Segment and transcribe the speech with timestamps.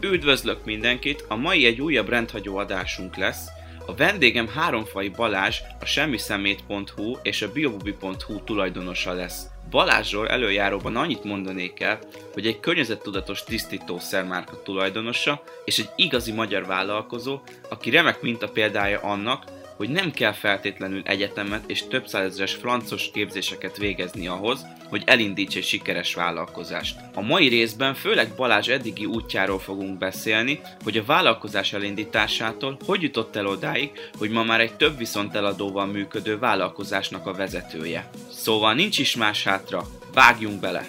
[0.00, 1.24] Üdvözlök mindenkit!
[1.28, 3.46] A mai egy újabb rendhagyó adásunk lesz.
[3.86, 9.46] A vendégem háromfai Balázs, a semmiszemét.hu és a biobubi.hu tulajdonosa lesz.
[9.70, 11.98] Balázsról előjáróban annyit mondanék el,
[12.32, 18.18] hogy egy környezettudatos tisztítószermárka tulajdonosa és egy igazi magyar vállalkozó, aki remek
[18.52, 19.44] példája annak,
[19.76, 25.64] hogy nem kell feltétlenül egyetemet és több százezres francos képzéseket végezni ahhoz, hogy elindíts egy
[25.64, 26.96] sikeres vállalkozást.
[27.14, 33.36] A mai részben főleg Balázs eddigi útjáról fogunk beszélni, hogy a vállalkozás elindításától hogy jutott
[33.36, 34.96] el odáig, hogy ma már egy több
[35.32, 38.10] eladóval működő vállalkozásnak a vezetője.
[38.30, 40.88] Szóval nincs is más hátra, vágjunk bele!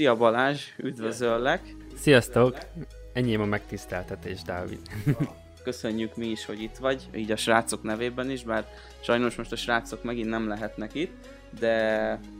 [0.00, 1.76] Szia Balázs, üdvözöllek!
[1.96, 2.58] Sziasztok!
[3.12, 4.80] Ennyi a megtiszteltetés, Dávid.
[5.64, 8.66] Köszönjük mi is, hogy itt vagy, így a srácok nevében is, bár
[9.00, 11.28] sajnos most a srácok megint nem lehetnek itt,
[11.58, 11.70] de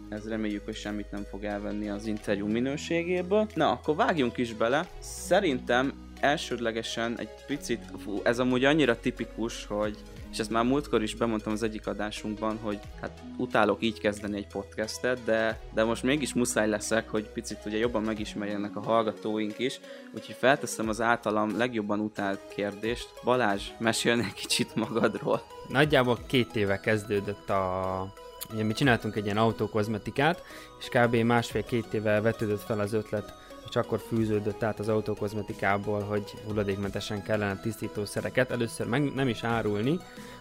[0.08, 3.46] ez reméljük, hogy semmit nem fog elvenni az interjú minőségéből.
[3.54, 4.86] Na, akkor vágjunk is bele.
[4.98, 9.96] Szerintem elsődlegesen egy picit, fú, ez amúgy annyira tipikus, hogy
[10.30, 14.46] és ezt már múltkor is bemondtam az egyik adásunkban, hogy hát utálok így kezdeni egy
[14.46, 19.80] podcastet, de, de most mégis muszáj leszek, hogy picit ugye jobban megismerjenek a hallgatóink is,
[20.14, 23.08] úgyhogy felteszem az általam legjobban utált kérdést.
[23.24, 25.42] Balázs, mesélj egy kicsit magadról.
[25.68, 28.12] Nagyjából két éve kezdődött a
[28.52, 30.42] Ugye mi csináltunk egy ilyen autókozmetikát,
[30.78, 31.14] és kb.
[31.16, 33.34] másfél-két éve vetődött fel az ötlet,
[33.68, 39.98] és akkor fűződött át az autókozmetikából, hogy hulladékmentesen kellene tisztítószereket először meg nem is árulni,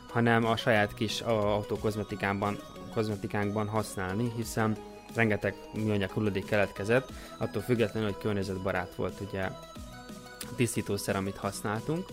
[0.09, 2.57] hanem a saját kis autókozmetikánkban
[2.93, 4.77] kozmetikánkban használni, hiszen
[5.15, 9.41] rengeteg műanyag hulladék keletkezett, attól függetlenül, hogy környezetbarát volt ugye
[10.39, 12.05] a tisztítószer, amit használtunk.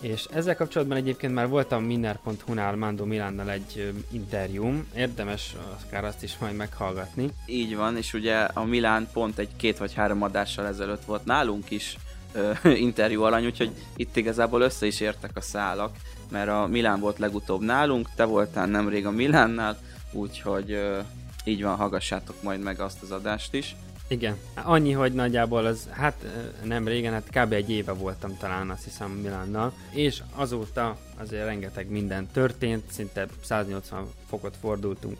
[0.00, 5.54] És ezzel kapcsolatban egyébként már voltam Minner.hu-nál Mando Milánnal egy interjúm, érdemes
[5.86, 7.30] akár azt is majd meghallgatni.
[7.46, 11.70] Így van, és ugye a Milán pont egy két vagy három adással ezelőtt volt nálunk
[11.70, 11.96] is
[12.32, 12.52] ö,
[12.86, 15.96] interjú alany, úgyhogy itt igazából össze is értek a szálak,
[16.30, 19.78] mert a Milán volt legutóbb nálunk, te voltál nemrég a Milánnál,
[20.12, 20.98] úgyhogy ö,
[21.44, 23.76] így van, hallgassátok majd meg azt az adást is.
[24.08, 24.36] Igen.
[24.54, 26.26] Annyi, hogy nagyjából az, hát
[26.64, 27.52] nem régen, hát kb.
[27.52, 34.06] egy éve voltam talán azt hiszem Milánnal, és azóta azért rengeteg minden történt, szinte 180
[34.26, 35.18] fokot fordultunk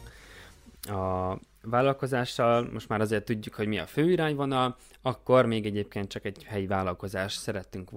[0.83, 6.25] a vállalkozással, most már azért tudjuk, hogy mi a fő irányvonal, akkor még egyébként csak
[6.25, 7.91] egy helyi vállalkozás szerettünk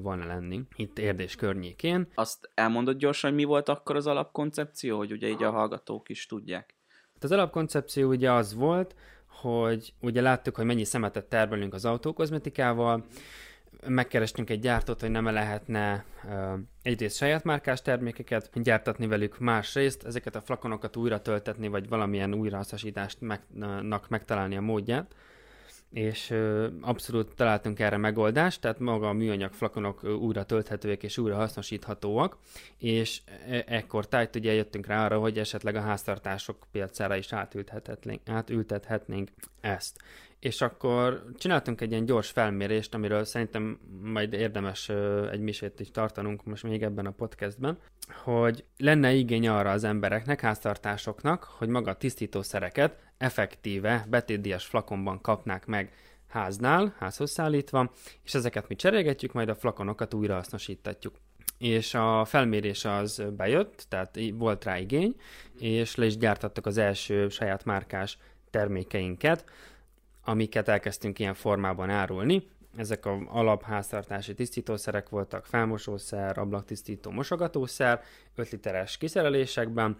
[0.00, 2.08] volna lenni, itt Érdés környékén.
[2.14, 6.26] Azt elmondod gyorsan, hogy mi volt akkor az alapkoncepció, hogy ugye így a hallgatók is
[6.26, 6.76] tudják?
[7.12, 8.94] Hát az alapkoncepció ugye az volt,
[9.40, 13.04] hogy ugye láttuk, hogy mennyi szemetet termelünk az autókozmetikával,
[13.86, 16.04] megkerestünk egy gyártót, hogy nem lehetne
[16.82, 23.20] egyrészt saját márkás termékeket gyártatni velük, másrészt ezeket a flakonokat újra töltetni, vagy valamilyen újrahasznosítást
[23.20, 23.40] meg,
[24.08, 25.14] megtalálni a módját
[25.90, 26.34] és
[26.80, 32.38] abszolút találtunk erre megoldást, tehát maga a műanyag flakonok újra tölthetőek és újra hasznosíthatóak,
[32.78, 37.32] és e, ekkor tájt ugye jöttünk rá arra, hogy esetleg a háztartások piacára is
[38.24, 40.00] átültethetnénk ezt.
[40.40, 44.88] És akkor csináltunk egy ilyen gyors felmérést, amiről szerintem majd érdemes
[45.30, 47.78] egy misét is tartanunk most még ebben a podcastben,
[48.24, 55.66] hogy lenne igény arra az embereknek, háztartásoknak, hogy maga a tisztítószereket effektíve betétdias flakonban kapnák
[55.66, 55.92] meg
[56.28, 57.92] háznál, házhoz szállítva,
[58.24, 61.14] és ezeket mi cserélgetjük, majd a flakonokat újra hasznosítatjuk.
[61.58, 65.14] És a felmérés az bejött, tehát volt rá igény,
[65.58, 68.18] és le is gyártattak az első saját márkás
[68.50, 69.44] termékeinket,
[70.28, 72.48] amiket elkezdtünk ilyen formában árulni.
[72.76, 78.02] Ezek a alapháztartási tisztítószerek voltak, felmosószer, ablaktisztító, mosogatószer,
[78.34, 79.96] 5 literes kiszerelésekben,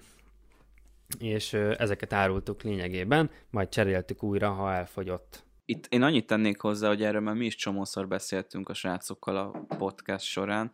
[1.19, 5.45] és ezeket árultuk lényegében, majd cseréltük újra, ha elfogyott.
[5.65, 9.77] Itt én annyit tennék hozzá, hogy erről már mi is csomószor beszéltünk a srácokkal a
[9.77, 10.73] podcast során,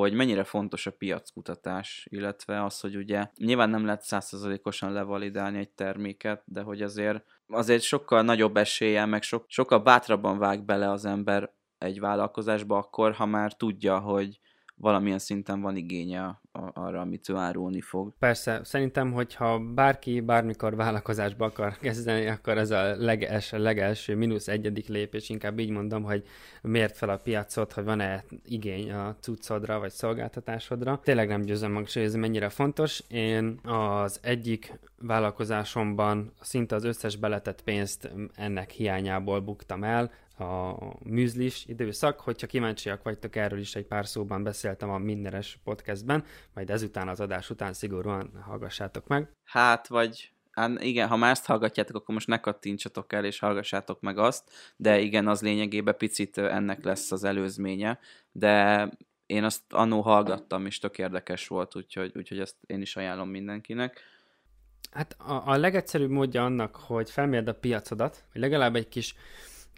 [0.00, 5.70] hogy mennyire fontos a piackutatás, illetve az, hogy ugye nyilván nem lehet százszerzalékosan levalidálni egy
[5.70, 11.04] terméket, de hogy azért, azért sokkal nagyobb eséllyel, meg sok, sokkal bátrabban vág bele az
[11.04, 14.40] ember egy vállalkozásba akkor, ha már tudja, hogy
[14.76, 16.40] valamilyen szinten van igénye
[16.72, 18.12] arra, amit ő árulni fog.
[18.18, 24.88] Persze, szerintem, hogyha bárki bármikor vállalkozásba akar kezdeni, akkor ez a leges, legelső mínusz egyedik
[24.88, 26.24] lépés, inkább így mondom, hogy
[26.62, 31.00] miért fel a piacot, hogy van-e igény a cuccodra vagy szolgáltatásodra.
[31.04, 33.02] Tényleg nem győzöm meg, hogy ez mennyire fontos.
[33.08, 41.64] Én az egyik vállalkozásomban szinte az összes beletett pénzt ennek hiányából buktam el, a műzlis
[41.66, 42.20] időszak.
[42.20, 46.24] Hogyha kíváncsiak vagytok, erről is egy pár szóban beszéltem a Mindenes podcastben,
[46.54, 49.30] majd ezután az adás után szigorúan hallgassátok meg.
[49.44, 54.00] Hát, vagy Hát igen, ha már ezt hallgatjátok, akkor most ne kattintsatok el, és hallgassátok
[54.00, 57.98] meg azt, de igen, az lényegében picit ennek lesz az előzménye,
[58.32, 58.88] de
[59.26, 64.00] én azt annó hallgattam, és tök érdekes volt, úgyhogy, úgyhogy ezt én is ajánlom mindenkinek.
[64.90, 69.14] Hát a, a legegyszerűbb módja annak, hogy felmérd a piacodat, hogy legalább egy kis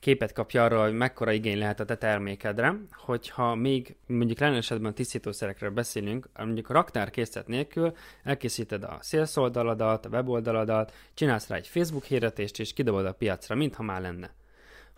[0.01, 4.95] képet kapja arról, hogy mekkora igény lehet a te termékedre, hogyha még mondjuk lenne esetben
[4.95, 11.67] tisztítószerekről beszélünk, mondjuk a raktárkészlet nélkül elkészíted a sales oldaladat, a weboldaladat, csinálsz rá egy
[11.67, 14.31] Facebook hirdetést, és kidobod a piacra, mintha már lenne.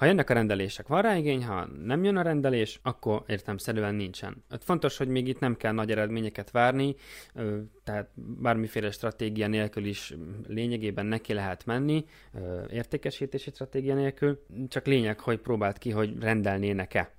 [0.00, 4.44] Ha jönnek a rendelések, van rá igény, ha nem jön a rendelés, akkor értemszerűen nincsen.
[4.50, 6.94] Hát fontos, hogy még itt nem kell nagy eredményeket várni,
[7.84, 10.14] tehát bármiféle stratégia nélkül is
[10.48, 12.04] lényegében neki lehet menni,
[12.70, 17.12] értékesítési stratégia nélkül, csak lényeg, hogy próbáld ki, hogy rendelnének-e.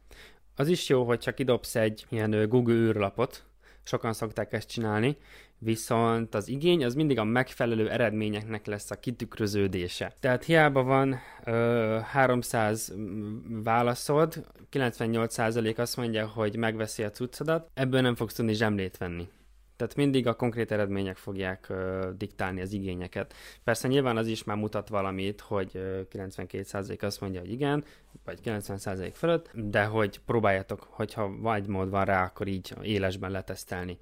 [0.56, 3.44] Az is jó, hogy csak kidobsz egy ilyen Google űrlapot,
[3.84, 5.18] sokan szokták ezt csinálni,
[5.58, 10.14] viszont az igény az mindig a megfelelő eredményeknek lesz a kitükröződése.
[10.20, 12.94] Tehát hiába van ö, 300
[13.64, 19.28] válaszod, 98% azt mondja, hogy megveszi a cuccodat, ebből nem fogsz tudni zsemlét venni.
[19.82, 23.34] Tehát mindig a konkrét eredmények fogják ö, diktálni az igényeket.
[23.64, 27.84] Persze nyilván az is már mutat valamit, hogy ö, 92% azt mondja, hogy igen,
[28.24, 33.98] vagy 90% fölött, de hogy próbáljátok, hogyha vagy mód van rá, akkor így élesben letesztelni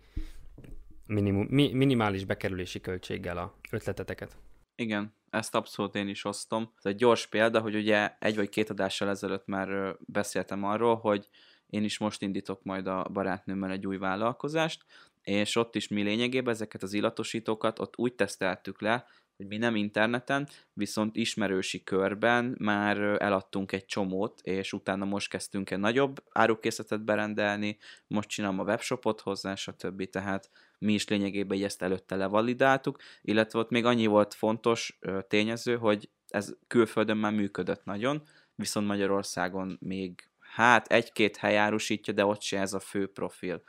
[1.05, 4.35] minimum, mi, minimális bekerülési költséggel a ötleteteket.
[4.75, 6.71] Igen, ezt abszolút én is osztom.
[6.77, 11.29] Ez egy gyors példa, hogy ugye egy vagy két adással ezelőtt már beszéltem arról, hogy
[11.69, 14.85] én is most indítok majd a barátnőmmel egy új vállalkozást,
[15.29, 19.05] és ott is mi lényegében ezeket az illatosítókat ott úgy teszteltük le,
[19.37, 25.71] hogy mi nem interneten, viszont ismerősi körben már eladtunk egy csomót, és utána most kezdtünk
[25.71, 27.77] egy nagyobb árukészletet berendelni,
[28.07, 30.09] most csinálom a webshopot hozzá, stb.
[30.09, 30.49] Tehát
[30.79, 36.53] mi is lényegében ezt előtte levalidáltuk, illetve ott még annyi volt fontos tényező, hogy ez
[36.67, 38.21] külföldön már működött nagyon,
[38.55, 43.63] viszont Magyarországon még hát egy-két hely árusítja, de ott se ez a fő profil.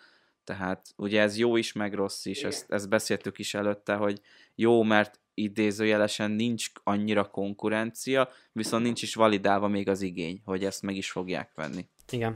[0.45, 4.21] Tehát ugye ez jó is, meg rossz is, ezt, ezt beszéltük is előtte, hogy
[4.55, 10.83] jó, mert idézőjelesen nincs annyira konkurencia, viszont nincs is validálva még az igény, hogy ezt
[10.83, 11.87] meg is fogják venni.
[12.13, 12.35] Igen.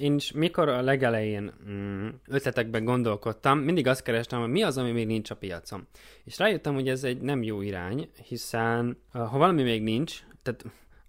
[0.00, 4.90] Én is mikor a legelején mm, ötletekben gondolkodtam, mindig azt kerestem, hogy mi az, ami
[4.90, 5.86] még nincs a piacon.
[6.24, 10.64] És rájöttem, hogy ez egy nem jó irány, hiszen ha valami még nincs, tehát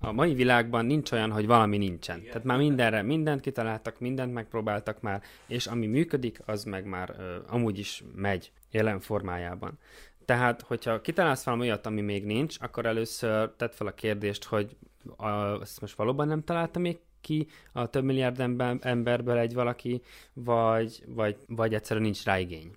[0.07, 2.17] a mai világban nincs olyan, hogy valami nincsen.
[2.17, 2.27] Igen.
[2.27, 7.53] Tehát már mindenre mindent kitaláltak, mindent megpróbáltak már, és ami működik, az meg már uh,
[7.53, 9.79] amúgy is megy jelen formájában.
[10.25, 14.75] Tehát, hogyha kitalálsz valami olyat, ami még nincs, akkor először tedd fel a kérdést, hogy
[15.15, 18.39] a, ezt most valóban nem találta még ki a több milliárd
[18.79, 20.01] emberből egy valaki,
[20.33, 22.71] vagy, vagy, vagy egyszerűen nincs rá igény.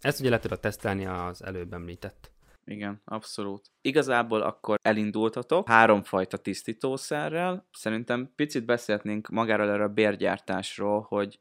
[0.00, 2.31] Ezt ugye le tudod tesztelni az előbb említett.
[2.64, 3.70] Igen, abszolút.
[3.80, 7.68] Igazából akkor elindultatok háromfajta tisztítószerrel.
[7.72, 11.40] Szerintem picit beszélhetnénk magáról erre a bérgyártásról, hogy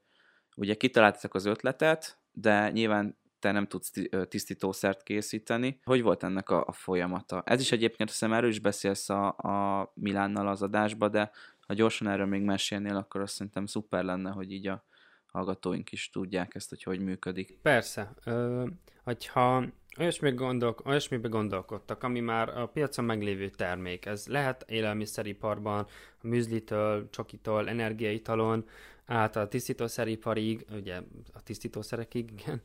[0.56, 3.92] ugye kitaláltatok az ötletet, de nyilván te nem tudsz
[4.28, 5.80] tisztítószert készíteni.
[5.84, 7.44] Hogy volt ennek a, a folyamata?
[7.46, 11.32] Ez is egyébként, hiszem, erről is beszélsz a, a Milánnal az adásba, de
[11.68, 14.86] ha gyorsan erről még mesélnél, akkor azt szerintem szuper lenne, hogy így a
[15.26, 17.60] hallgatóink is tudják ezt, hogy hogy működik.
[17.62, 18.14] Persze.
[18.26, 18.68] Ö,
[19.04, 19.66] hogyha
[20.00, 24.06] olyasmi gondol, olyasmibe gondolkodtak, ami már a piacon meglévő termék.
[24.06, 25.88] Ez lehet élelmiszeriparban,
[26.22, 28.66] a műzlitől, csokitól, energiaitalon,
[29.06, 31.02] át a tisztítószeriparig, ugye
[31.34, 32.62] a tisztítószerekig, igen.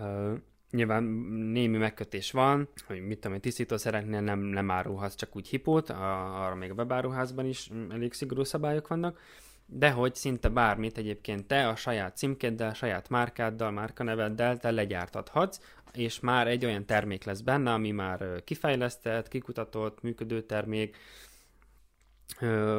[0.00, 0.34] Ö,
[0.70, 1.02] nyilván
[1.52, 6.54] némi megkötés van, hogy mit tudom, tisztítószereknél nem, nem árulhatsz csak úgy hipót, a, arra
[6.54, 9.20] még a webáruházban is elég szigorú szabályok vannak,
[9.66, 15.58] de hogy szinte bármit egyébként te a saját címkeddel, a saját márkáddal, márkaneveddel te legyártathatsz,
[15.96, 20.96] és már egy olyan termék lesz benne, ami már kifejlesztett, kikutatott, működő termék,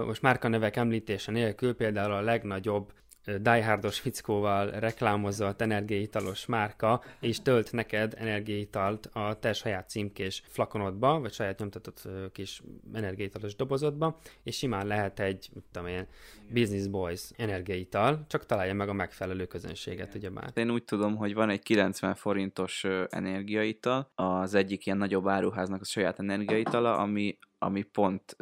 [0.06, 2.94] most márkanevek említése nélkül például a legnagyobb
[3.26, 11.34] diehardos fickóval reklámozott energiaitalos márka, és tölt neked energiaitalt a te saját címkés flakonodba, vagy
[11.34, 12.62] saját nyomtatott kis
[12.94, 16.08] energiaitalos dobozodba, és simán lehet egy, tudom én,
[16.54, 20.52] Business Boys energiaital, csak találja meg a megfelelő közönséget, ugyebár.
[20.54, 25.86] Én úgy tudom, hogy van egy 90 forintos energiaital, az egyik ilyen nagyobb áruháznak a
[25.86, 28.36] saját energiaitala, ami, ami pont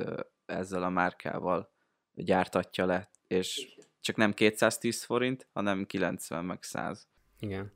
[0.45, 1.71] ezzel a márkával
[2.13, 7.07] gyártatja le, és csak nem 210 forint, hanem 90 meg 100.
[7.39, 7.72] Igen.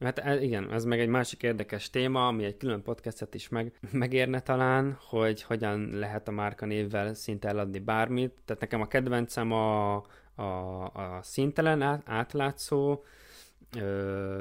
[0.00, 3.78] Hát e, igen, ez meg egy másik érdekes téma, ami egy külön podcastet is meg,
[3.92, 8.32] megérne talán, hogy hogyan lehet a márka névvel szinte eladni bármit.
[8.44, 9.94] Tehát nekem a kedvencem a,
[10.34, 13.02] a, a szintelen átlátszó,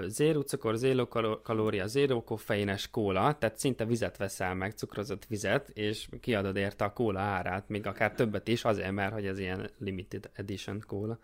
[0.08, 1.08] zéró cukor, zéró
[1.44, 6.94] kalória, zéró koffeines kóla, tehát szinte vizet veszel meg, cukrozott vizet, és kiadod érte a
[6.94, 11.20] kóla árát, még akár többet is, azért, mert hogy ez ilyen limited edition kóla.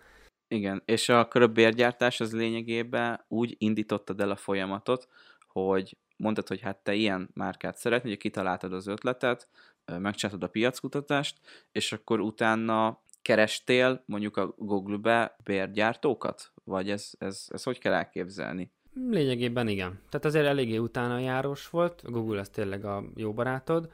[0.47, 5.07] Igen, és a köröbbérgyártás az lényegében úgy indítottad el a folyamatot,
[5.47, 9.47] hogy mondtad, hogy hát te ilyen márkát szeretnél, hogy kitaláltad az ötletet,
[9.85, 11.37] megcsináltad a piackutatást,
[11.71, 16.50] és akkor utána kerestél mondjuk a Google-be bérgyártókat?
[16.63, 18.71] Vagy ez, ez, ez hogy kell elképzelni?
[18.93, 19.99] Lényegében igen.
[20.09, 23.91] Tehát azért eléggé utána járós volt, Google az tényleg a jó barátod,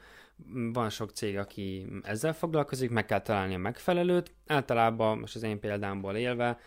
[0.72, 4.34] van sok cég, aki ezzel foglalkozik, meg kell találni a megfelelőt.
[4.46, 6.58] Általában, most az én példámból élve,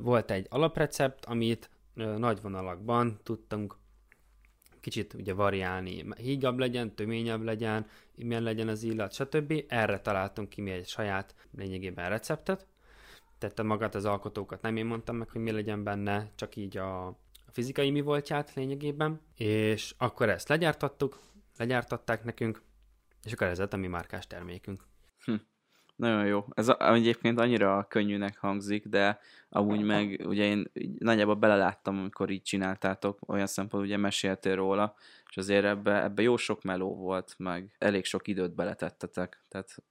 [0.00, 3.76] volt egy alaprecept, amit nagy vonalakban tudtunk
[4.80, 7.86] kicsit ugye variálni, hígabb legyen, töményebb legyen,
[8.16, 9.64] milyen legyen az illat, stb.
[9.68, 12.66] Erre találtunk ki mi egy saját lényegében receptet.
[13.54, 17.18] Tehát magát az alkotókat nem én mondtam meg, hogy mi legyen benne, csak így a
[17.52, 21.18] fizikai mi voltját lényegében, és akkor ezt legyártattuk,
[21.56, 22.62] legyártatták nekünk,
[23.24, 24.84] és akkor ez lett a mi márkás termékünk.
[25.24, 25.34] Hm.
[25.96, 26.44] Nagyon jó.
[26.54, 33.18] Ez egyébként annyira könnyűnek hangzik, de amúgy meg ugye én nagyjából beleláttam, amikor így csináltátok,
[33.28, 34.94] olyan szempont ugye meséltél róla,
[35.30, 39.82] és azért ebbe, ebbe jó sok meló volt, meg elég sok időt beletettetek, tehát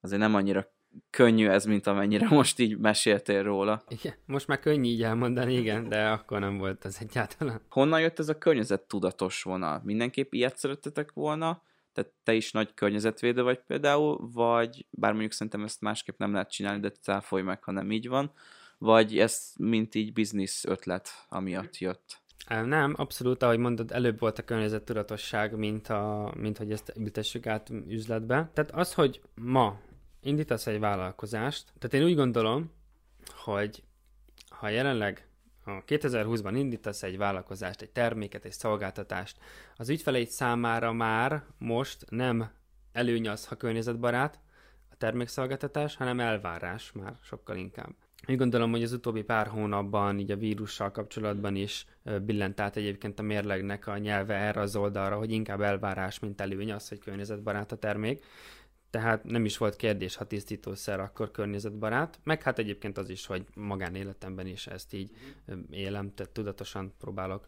[0.00, 0.72] azért nem annyira
[1.10, 3.82] könnyű ez, mint amennyire most így meséltél róla.
[3.88, 7.60] Igen, most már könnyű így elmondani, igen, de akkor nem volt az egyáltalán.
[7.68, 9.80] Honnan jött ez a környezet tudatos vonal?
[9.84, 15.64] Mindenképp ilyet szeretetek volna, tehát te is nagy környezetvédő vagy például, vagy bár mondjuk szerintem
[15.64, 18.32] ezt másképp nem lehet csinálni, de cáfolj meg, ha nem így van,
[18.78, 22.18] vagy ez mint így biznisz ötlet, amiatt jött?
[22.48, 27.70] Nem, abszolút, ahogy mondod, előbb volt a környezettudatosság, mint, a, mint hogy ezt ültessük át
[27.88, 28.50] üzletbe.
[28.54, 29.80] Tehát az, hogy ma
[30.22, 32.70] indítasz egy vállalkozást, tehát én úgy gondolom,
[33.44, 33.82] hogy
[34.48, 35.30] ha jelenleg
[35.64, 39.38] ha 2020-ban indítasz egy vállalkozást, egy terméket, egy szolgáltatást,
[39.76, 42.50] az ügyfeleid számára már most nem
[42.92, 44.40] előny az, ha környezetbarát
[44.90, 47.94] a termékszolgáltatás, hanem elvárás már sokkal inkább.
[48.28, 51.86] Úgy gondolom, hogy az utóbbi pár hónapban így a vírussal kapcsolatban is
[52.22, 56.72] billent át egyébként a mérlegnek a nyelve erre az oldalra, hogy inkább elvárás, mint előny
[56.72, 58.24] az, hogy környezetbarát a termék
[58.90, 63.44] tehát nem is volt kérdés, ha tisztítószer, akkor környezetbarát, meg hát egyébként az is, hogy
[63.54, 65.10] magánéletemben is ezt így
[65.70, 67.44] élem, tehát tudatosan próbálok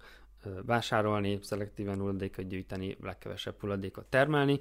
[0.66, 4.60] vásárolni, szelektíven hulladékot gyűjteni, legkevesebb hulladékot termelni,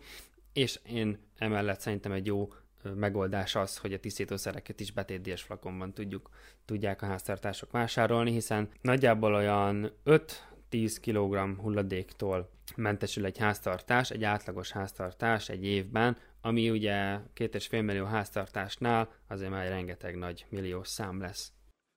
[0.54, 2.54] és én emellett szerintem egy jó
[2.96, 6.30] megoldás az, hogy a tisztítószereket is betétdies flakonban tudjuk,
[6.66, 14.72] tudják a háztartások vásárolni, hiszen nagyjából olyan 5-10 kg hulladéktól mentesül egy háztartás, egy átlagos
[14.72, 20.88] háztartás egy évben, ami ugye két és fél millió háztartásnál azért már rengeteg nagy milliós
[20.88, 21.52] szám lesz.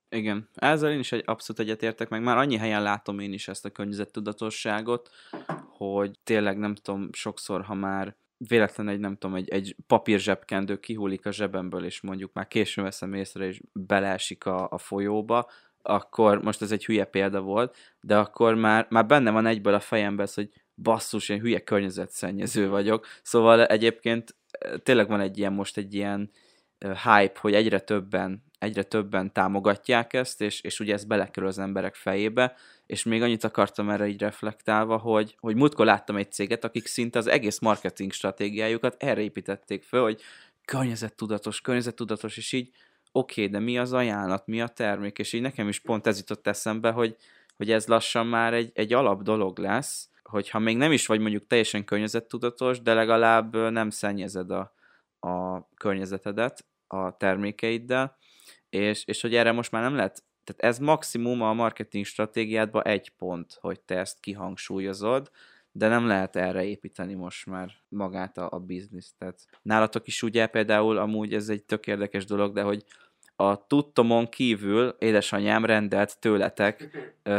[0.09, 3.65] Igen, ezzel én is egy abszolút egyetértek, meg már annyi helyen látom én is ezt
[3.65, 5.11] a környezettudatosságot,
[5.69, 8.17] hogy tényleg nem tudom, sokszor, ha már
[8.49, 12.85] véletlen egy, nem tudom, egy, egy papír zsebkendő kihullik a zsebemből, és mondjuk már későn
[12.85, 15.51] veszem észre, és beleesik a, a folyóba,
[15.83, 19.81] akkor, most ez egy hülye példa volt, de akkor már, már benne van egyből a
[19.81, 23.07] fejemben hogy basszus, én hülye környezetszennyező vagyok.
[23.23, 26.31] Szóval egyébként eh, tényleg van egy ilyen most egy ilyen
[26.85, 31.59] uh, hype, hogy egyre többen, egyre többen támogatják ezt, és, és ugye ez belekerül az
[31.59, 36.65] emberek fejébe, és még annyit akartam erre így reflektálva, hogy, hogy múltkor láttam egy céget,
[36.65, 40.21] akik szinte az egész marketing stratégiájukat erre építették föl, hogy
[40.65, 42.71] környezettudatos, környezettudatos, és így
[43.13, 46.19] oké, okay, de mi az ajánlat, mi a termék, és így nekem is pont ez
[46.19, 47.17] jutott eszembe, hogy,
[47.57, 51.47] hogy ez lassan már egy, egy alap dolog lesz, hogyha még nem is vagy mondjuk
[51.47, 54.75] teljesen környezettudatos, de legalább nem szennyezed a,
[55.21, 58.17] a környezetedet a termékeiddel,
[58.69, 63.11] és, és hogy erre most már nem lehet, tehát ez maximum a marketing stratégiádban egy
[63.11, 65.31] pont, hogy te ezt kihangsúlyozod,
[65.73, 69.15] de nem lehet erre építeni most már magát a, a bizniszt.
[69.19, 72.85] Tehát nálatok is ugye például amúgy ez egy tök érdekes dolog, de hogy
[73.37, 76.89] a tudtomon kívül édesanyám rendelt tőletek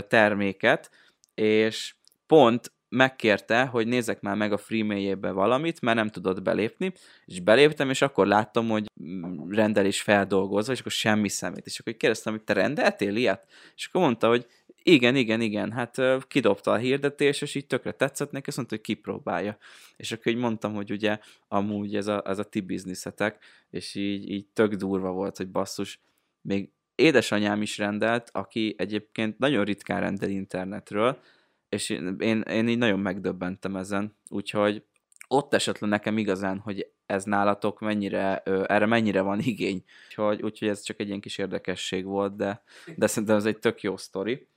[0.07, 0.91] terméket,
[1.33, 1.95] és
[2.27, 6.93] pont megkérte, hogy nézek már meg a freemail valamit, mert nem tudott belépni,
[7.25, 8.91] és beléptem, és akkor láttam, hogy
[9.49, 11.65] rendelés feldolgozva, és akkor semmi szemét.
[11.65, 13.45] És akkor kérdeztem, hogy te rendeltél ilyet?
[13.75, 14.45] És akkor mondta, hogy
[14.83, 18.85] igen, igen, igen, hát kidobta a hirdetés, és így tökre tetszett neki, azt mondta, hogy
[18.85, 19.57] kipróbálja.
[19.97, 24.29] És akkor így mondtam, hogy ugye amúgy ez a, ez a ti bizniszetek, és így,
[24.29, 25.99] így tök durva volt, hogy basszus,
[26.41, 31.19] még édesanyám is rendelt, aki egyébként nagyon ritkán rendel internetről,
[31.75, 31.89] és
[32.19, 34.83] én, én így nagyon megdöbbentem ezen, úgyhogy
[35.27, 39.83] ott esett le nekem igazán, hogy ez nálatok mennyire, erre mennyire van igény.
[40.07, 42.63] Úgyhogy, úgyhogy ez csak egy ilyen kis érdekesség volt, de,
[42.95, 44.47] de szerintem ez egy tök jó sztori.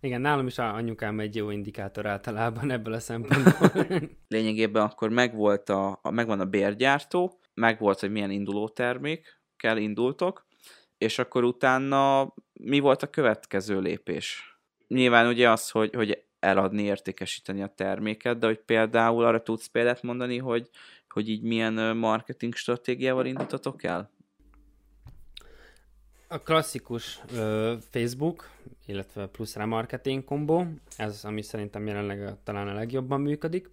[0.00, 3.86] Igen, nálam is anyukám egy jó indikátor általában ebből a szempontból.
[4.28, 10.46] Lényegében akkor megvolt a, a, megvan a bérgyártó, megvolt, hogy milyen induló termék kell indultok,
[10.98, 14.58] és akkor utána mi volt a következő lépés?
[14.88, 20.02] Nyilván ugye az, hogy, hogy eladni, értékesíteni a terméket, de hogy például arra tudsz példát
[20.02, 20.70] mondani, hogy,
[21.08, 24.10] hogy így milyen marketing stratégiával indítotok el?
[26.28, 28.50] A klasszikus ö, Facebook,
[28.86, 33.70] illetve plusz remarketing kombó, ez ami szerintem jelenleg talán a legjobban működik.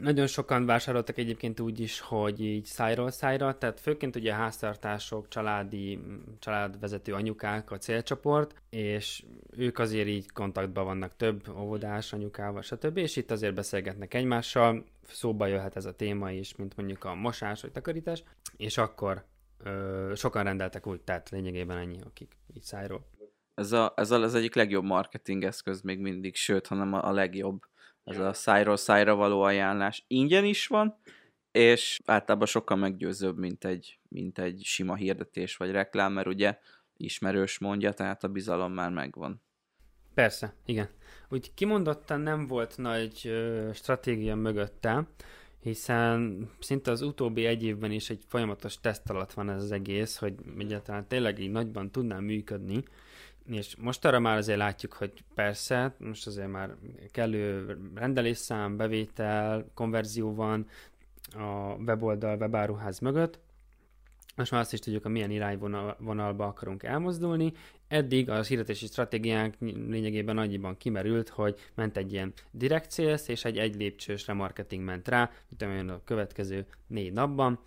[0.00, 5.98] Nagyon sokan vásároltak egyébként úgy is, hogy így szájról szájra, tehát főként ugye háztartások, családi,
[6.38, 9.24] családvezető anyukák a célcsoport, és
[9.56, 12.96] ők azért így kontaktban vannak több óvodás anyukával, stb.
[12.96, 17.60] És itt azért beszélgetnek egymással, szóba jöhet ez a téma is, mint mondjuk a mosás
[17.60, 18.22] vagy takarítás,
[18.56, 19.24] és akkor
[19.64, 23.06] ö, sokan rendeltek úgy, tehát lényegében ennyi, akik így szájról.
[23.54, 27.60] Ez, a, ez az egyik legjobb marketing eszköz még mindig, sőt, hanem a, a legjobb
[28.08, 30.96] ez a szájról szájra való ajánlás ingyen is van,
[31.52, 36.58] és általában sokkal meggyőzőbb, mint egy, mint egy sima hirdetés vagy reklám, mert ugye
[36.96, 39.42] ismerős mondja, tehát a bizalom már megvan.
[40.14, 40.88] Persze, igen.
[41.28, 45.08] Úgy kimondottan nem volt nagy ö, stratégia mögötte,
[45.60, 50.16] hiszen szinte az utóbbi egy évben is egy folyamatos teszt alatt van ez az egész,
[50.16, 52.82] hogy egyáltalán tényleg így nagyban tudná működni,
[53.48, 56.74] és most arra már azért látjuk, hogy persze, most azért már
[57.10, 60.66] kellő rendelésszám, bevétel, konverzió van
[61.32, 63.38] a weboldal, webáruház mögött,
[64.38, 67.52] most már azt is tudjuk, hogy milyen irányvonalba akarunk elmozdulni.
[67.88, 73.58] Eddig a hirdetési stratégiánk lényegében annyiban kimerült, hogy ment egy ilyen direct sales és egy
[73.58, 77.58] egy lépcsős remarketing ment rá, mint a következő négy napban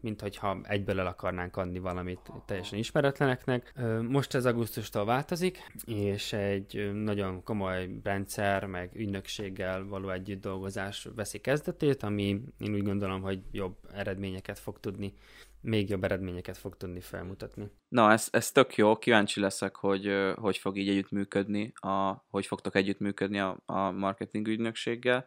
[0.00, 3.72] mint hogyha egyből el akarnánk adni valamit teljesen ismeretleneknek.
[4.08, 11.38] Most ez augusztustól változik, és egy nagyon komoly rendszer, meg ügynökséggel való együtt dolgozás veszi
[11.38, 15.14] kezdetét, ami én úgy gondolom, hogy jobb eredményeket fog tudni
[15.62, 17.70] még jobb eredményeket fog tudni felmutatni.
[17.88, 22.74] Na, ez, ez tök jó, kíváncsi leszek, hogy hogy fog így együttműködni, a, hogy fogtok
[22.74, 25.26] együttműködni a, a marketing ügynökséggel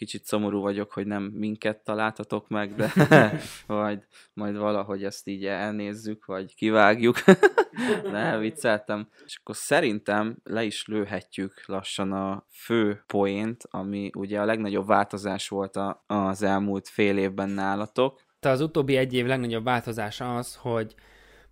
[0.00, 2.92] kicsit szomorú vagyok, hogy nem minket találtatok meg, de
[3.66, 7.16] majd, majd valahogy ezt így elnézzük, vagy kivágjuk.
[8.12, 9.08] ne, vicceltem.
[9.26, 15.48] És akkor szerintem le is lőhetjük lassan a fő poént, ami ugye a legnagyobb változás
[15.48, 18.20] volt a, az elmúlt fél évben nálatok.
[18.38, 20.94] Te az utóbbi egy év legnagyobb változása az, hogy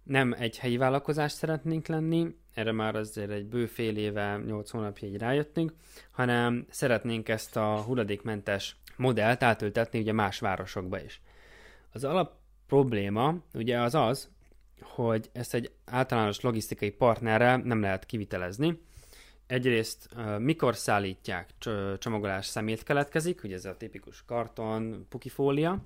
[0.08, 5.08] nem egy helyi vállalkozást szeretnénk lenni, erre már azért egy bő fél éve, 8 hónapja
[5.08, 5.72] így rájöttünk,
[6.10, 11.20] hanem szeretnénk ezt a hulladékmentes modellt átültetni ugye más városokba is.
[11.92, 12.32] Az alap
[12.66, 14.30] probléma ugye az az,
[14.80, 18.80] hogy ezt egy általános logisztikai partnerrel nem lehet kivitelezni.
[19.46, 21.50] Egyrészt mikor szállítják,
[21.98, 25.84] csomagolás szemét keletkezik, ugye ez a tipikus karton, pukifólia,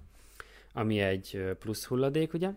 [0.73, 2.51] ami egy plusz hulladék, ugye,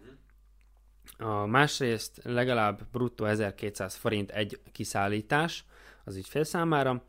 [1.17, 5.65] a másrészt legalább bruttó 1200 forint egy kiszállítás
[6.04, 7.04] az ügyfél számára,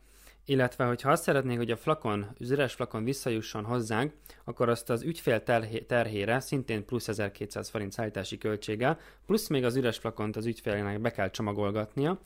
[0.46, 4.12] illetve hogyha azt szeretnék, hogy a flakon, az üres flakon visszajusson hozzánk,
[4.44, 5.42] akkor azt az ügyfél
[5.86, 11.10] terhére szintén plusz 1200 forint szállítási költséggel, plusz még az üres flakont az ügyfélnek be
[11.10, 12.20] kell csomagolgatnia,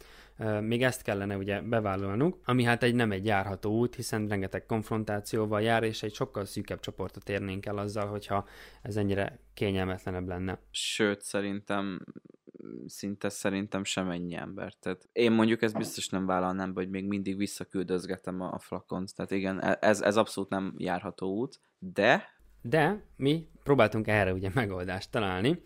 [0.60, 5.62] még ezt kellene ugye bevállalnunk, ami hát egy nem egy járható út, hiszen rengeteg konfrontációval
[5.62, 8.48] jár, és egy sokkal szűkebb csoportot érnénk el azzal, hogyha
[8.82, 10.58] ez ennyire kényelmetlenebb lenne.
[10.70, 12.04] Sőt, szerintem
[12.86, 14.74] szinte szerintem sem ennyi ember.
[14.74, 19.14] Tehát én mondjuk ezt biztos nem vállalnám, hogy még mindig visszaküldözgetem a flakont.
[19.14, 22.38] Tehát igen, e- ez, ez abszolút nem járható út, de...
[22.62, 25.62] De mi próbáltunk erre ugye megoldást találni,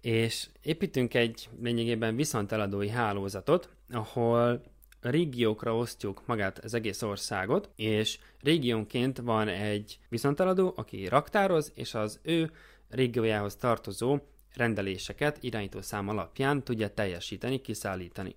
[0.00, 4.62] és építünk egy lényegében viszonteladói hálózatot, ahol
[5.00, 12.20] régiókra osztjuk magát az egész országot, és régiónként van egy viszonteladó, aki raktároz, és az
[12.22, 12.50] ő
[12.88, 14.18] régiójához tartozó
[14.56, 18.34] rendeléseket irányítószám alapján tudja teljesíteni, kiszállítani.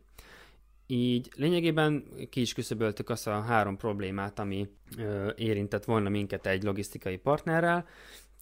[0.88, 6.64] Így lényegében ki is küszöböltük azt a három problémát, ami ö, érintett volna minket egy
[6.64, 7.88] logisztikai partnerrel,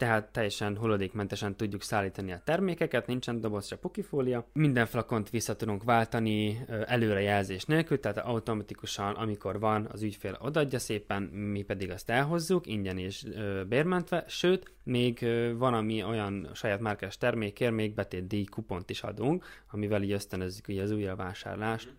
[0.03, 4.45] tehát teljesen hulladékmentesen tudjuk szállítani a termékeket, nincsen doboz, se pokifólia.
[4.53, 11.23] Minden flakont vissza tudunk váltani előrejelzés nélkül, tehát automatikusan, amikor van, az ügyfél odaadja szépen,
[11.23, 13.25] mi pedig azt elhozzuk, ingyen és
[13.67, 15.25] bérmentve, sőt, még
[15.57, 20.67] van, ami olyan saját márkás termékért még betét díj kupont is adunk, amivel így ösztönözzük
[20.67, 21.93] ugye az újravásárlást.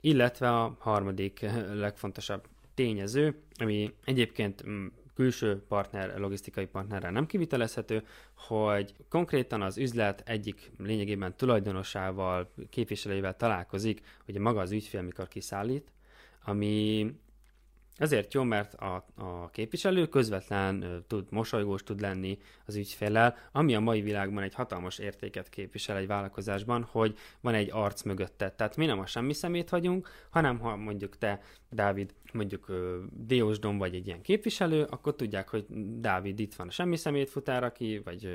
[0.00, 4.86] Illetve a harmadik legfontosabb tényező, ami egyébként mm,
[5.18, 14.00] külső partner, logisztikai partnerrel nem kivitelezhető, hogy konkrétan az üzlet egyik lényegében tulajdonosával, képviselőjével találkozik,
[14.24, 15.92] hogy maga az ügyfél, mikor kiszállít,
[16.44, 17.06] ami
[17.96, 23.80] ezért jó, mert a, a képviselő közvetlen tud, mosolygós tud lenni az ügyféllel, ami a
[23.80, 28.50] mai világban egy hatalmas értéket képvisel egy vállalkozásban, hogy van egy arc mögötte.
[28.50, 33.78] Tehát mi nem a semmi szemét vagyunk, hanem ha mondjuk te, Dávid, mondjuk ö, Diósdom
[33.78, 35.64] vagy egy ilyen képviselő, akkor tudják, hogy
[36.00, 38.28] Dávid itt van a semmi szemét futár, aki, vagy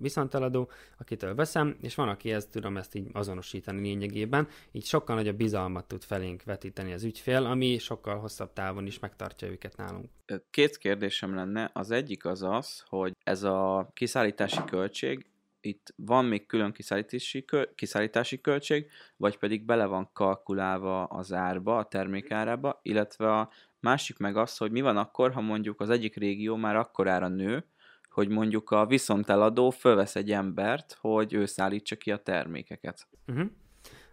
[0.00, 5.36] viszonteladó, akitől veszem, és van, aki ezt tudom ezt így azonosítani lényegében, így sokkal nagyobb
[5.36, 10.08] bizalmat tud felénk vetíteni az ügyfél, ami sokkal hosszabb távon is megtartja őket nálunk.
[10.50, 11.70] Két kérdésem lenne.
[11.72, 15.29] Az egyik az az, hogy ez a kiszállítási költség,
[15.60, 17.44] itt van még külön kiszállítási,
[17.74, 24.36] kiszállítási költség, vagy pedig bele van kalkulálva az árba, a termékárába, illetve a másik meg
[24.36, 27.64] az, hogy mi van akkor, ha mondjuk az egyik régió már akkorára nő,
[28.10, 33.06] hogy mondjuk a viszonteladó fölvesz egy embert, hogy ő szállítsa ki a termékeket.
[33.26, 33.46] Uh-huh.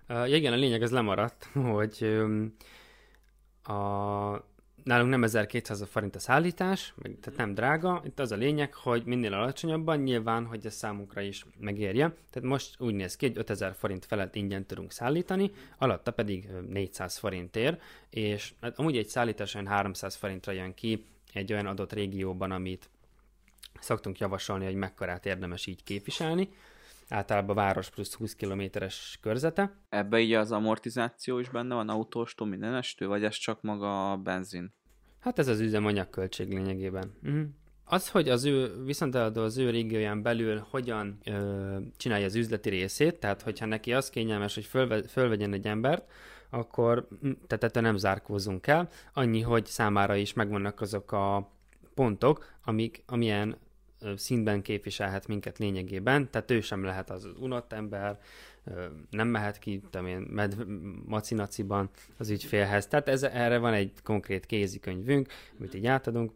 [0.10, 2.55] Uh, igen, a lényeg az lemaradt, hogy um,
[3.63, 4.56] a
[4.88, 8.02] nálunk nem 1200 forint a szállítás, tehát nem drága.
[8.06, 12.13] Itt az a lényeg, hogy minél alacsonyabban, nyilván, hogy ez számunkra is megérje.
[12.30, 17.17] Tehát most úgy néz ki, hogy 5000 forint felett ingyen tudunk szállítani, alatta pedig 400
[17.17, 22.52] forintért, és hát amúgy egy szállítás olyan 300 forintra jön ki egy olyan adott régióban,
[22.52, 22.89] amit
[23.80, 26.50] szoktunk javasolni, hogy mekkorát érdemes így képviselni
[27.10, 29.78] általában város plusz 20 kilométeres körzete.
[29.89, 34.73] Ebbe így az amortizáció is benne van, autóstól, mindenestől, vagy ez csak maga a benzin?
[35.27, 37.13] Hát ez az üzemanyagköltség lényegében.
[37.23, 37.41] Uh-huh.
[37.83, 43.15] Az, hogy az ő viszonteladó az ő régióján belül hogyan ö, csinálja az üzleti részét,
[43.15, 46.11] tehát hogyha neki az kényelmes, hogy fölve, fölvegyen egy embert,
[46.49, 47.07] akkor
[47.47, 51.51] tehát ettől nem zárkózunk el, annyi, hogy számára is megvannak azok a
[51.93, 53.57] pontok, amik, amilyen
[54.15, 58.19] színben képviselhet minket lényegében, tehát ő sem lehet az, unott ember,
[59.10, 60.55] nem mehet ki, tudom én, med,
[61.05, 62.88] macinaciban az ügyfélhez.
[62.88, 66.31] Tehát ez, erre van egy konkrét kézikönyvünk, amit így átadunk,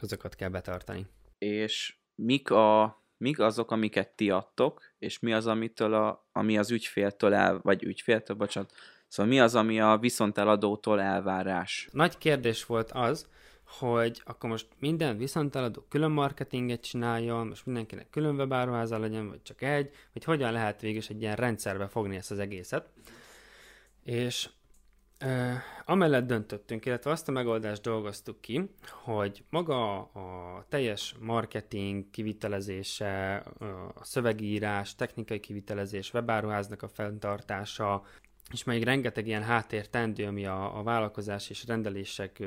[0.00, 1.06] azokat kell betartani.
[1.38, 6.70] És mik, a, mik azok, amiket ti adtok, és mi az, amitől a, ami az
[6.70, 8.72] ügyféltől el, vagy ügyféltől, bocsánat,
[9.08, 11.88] szóval mi az, ami a viszonteladótól elvárás?
[11.92, 13.28] Nagy kérdés volt az,
[13.66, 19.62] hogy akkor most minden viszonteladó külön marketinget csináljon, most mindenkinek külön webáruháza legyen, vagy csak
[19.62, 22.88] egy, vagy hogyan lehet végül egy ilyen rendszerbe fogni ezt az egészet.
[24.04, 24.48] És
[25.18, 25.52] ö,
[25.84, 33.36] amellett döntöttünk, illetve azt a megoldást dolgoztuk ki, hogy maga a teljes marketing kivitelezése,
[33.94, 38.04] a szövegírás, technikai kivitelezés, webáruháznak a fenntartása,
[38.52, 42.42] és még rengeteg ilyen háttér tendő, ami a, a vállalkozás és rendelések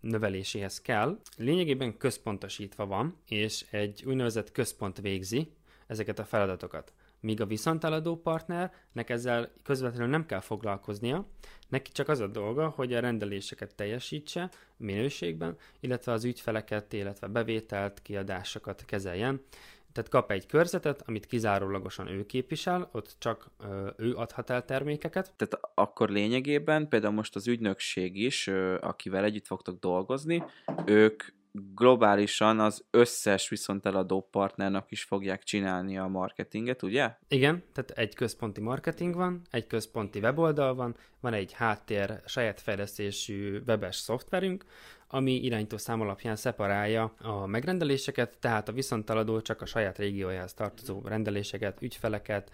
[0.00, 5.52] növeléséhez kell, lényegében központosítva van, és egy úgynevezett központ végzi
[5.86, 6.92] ezeket a feladatokat.
[7.20, 11.26] Míg a viszonteladó partnernek ezzel közvetlenül nem kell foglalkoznia,
[11.68, 18.02] neki csak az a dolga, hogy a rendeléseket teljesítse minőségben, illetve az ügyfeleket, illetve bevételt,
[18.02, 19.42] kiadásokat kezeljen,
[19.92, 25.32] tehát kap egy körzetet, amit kizárólagosan ő képvisel, ott csak ö, ő adhat el termékeket.
[25.36, 30.42] Tehát akkor lényegében például most az ügynökség is, ö, akivel együtt fogtok dolgozni,
[30.84, 31.22] ők
[31.52, 37.16] globálisan az összes viszonteladó partnernak is fogják csinálni a marketinget, ugye?
[37.28, 43.60] Igen, tehát egy központi marketing van, egy központi weboldal van, van egy háttér saját fejlesztésű
[43.66, 44.64] webes szoftverünk,
[45.12, 51.02] ami irányító szám alapján szeparálja a megrendeléseket, tehát a viszontaladó csak a saját régiójához tartozó
[51.04, 52.50] rendeléseket, ügyfeleket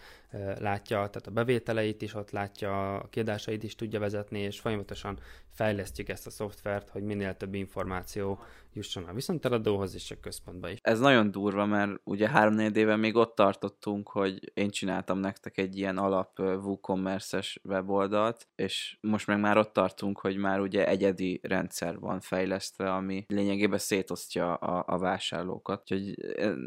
[0.59, 5.19] látja, tehát a bevételeit is ott látja, a kiadásait is tudja vezetni, és folyamatosan
[5.51, 8.41] fejlesztjük ezt a szoftvert, hogy minél több információ
[8.73, 10.79] jusson a viszonteladóhoz és a központba is.
[10.83, 15.77] Ez nagyon durva, mert ugye három éve még ott tartottunk, hogy én csináltam nektek egy
[15.77, 21.99] ilyen alap WooCommerce-es weboldalt, és most meg már ott tartunk, hogy már ugye egyedi rendszer
[21.99, 25.81] van fejlesztve, ami lényegében szétosztja a, a vásárlókat.
[25.81, 26.15] Úgyhogy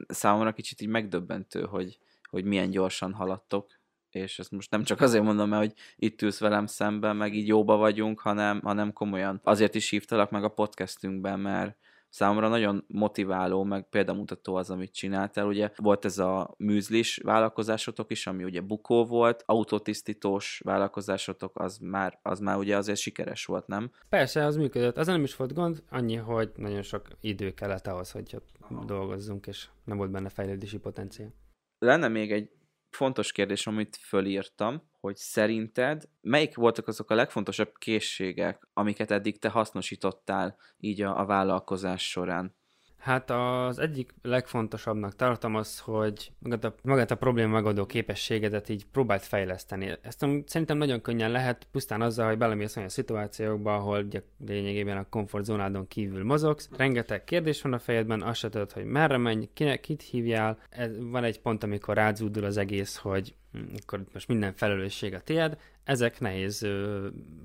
[0.08, 5.24] számomra kicsit így megdöbbentő, hogy, hogy milyen gyorsan haladtok, és ezt most nem csak azért
[5.24, 9.40] mondom, mert hogy itt ülsz velem szemben, meg így jóba vagyunk, hanem, hanem komolyan.
[9.44, 11.78] Azért is hívtalak meg a podcastünkben, mert
[12.10, 15.46] számomra nagyon motiváló, meg példamutató az, amit csináltál.
[15.48, 22.20] Ugye volt ez a műzlis vállalkozásotok is, ami ugye bukó volt, autotisztítós vállalkozásotok, az már,
[22.22, 23.92] az már ugye azért sikeres volt, nem?
[24.10, 24.98] Persze, az működött.
[24.98, 29.48] Az nem is volt gond, annyi, hogy nagyon sok idő kellett ahhoz, hogy ott dolgozzunk,
[29.48, 31.34] és nem volt benne fejlődési potenciál.
[31.80, 32.50] Lenne még egy
[32.90, 39.50] fontos kérdés, amit fölírtam, hogy szerinted melyik voltak azok a legfontosabb készségek, amiket eddig te
[39.50, 42.56] hasznosítottál így a, a vállalkozás során?
[43.00, 48.86] Hát az egyik legfontosabbnak tartom az, hogy magát a, magát a probléma megoldó képességedet így
[48.86, 49.98] próbált fejleszteni.
[50.02, 55.10] Ezt szerintem nagyon könnyen lehet, pusztán azzal, hogy belemész olyan szituációkba, ahol ugye lényegében a
[55.10, 56.70] komfortzónádon kívül mozogsz.
[56.78, 60.58] Rengeteg kérdés van a fejedben, azt se tudod, hogy merre menj, kinek, kit hívjál.
[60.70, 65.20] Ez, van egy pont, amikor rázúdul az egész, hogy hm, akkor most minden felelősség a
[65.20, 65.58] tiéd,
[65.90, 66.68] ezek nehéz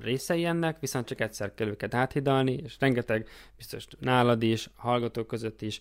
[0.01, 5.63] részei ennek, viszont csak egyszer kell őket áthidalni, és rengeteg, biztos nálad is, hallgatók között
[5.63, 5.81] is,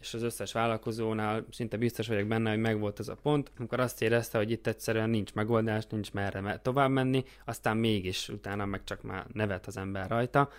[0.00, 4.02] és az összes vállalkozónál szinte biztos vagyok benne, hogy megvolt ez a pont, amikor azt
[4.02, 9.02] érezte, hogy itt egyszerűen nincs megoldás, nincs merre tovább menni, aztán mégis utána meg csak
[9.02, 10.50] már nevet az ember rajta,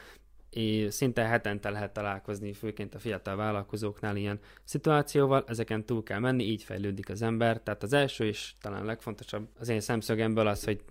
[0.50, 6.44] és szinte hetente lehet találkozni, főként a fiatal vállalkozóknál ilyen szituációval, ezeken túl kell menni,
[6.44, 7.62] így fejlődik az ember.
[7.62, 10.84] Tehát az első és talán legfontosabb az én szemszögemből az, hogy